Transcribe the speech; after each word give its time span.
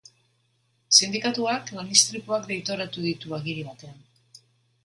Sindikatuak 0.99 1.69
lan 1.79 1.93
istripuak 1.97 2.49
deitoratu 2.53 3.07
ditu 3.09 3.37
agiri 3.41 3.71
batean. 3.73 4.01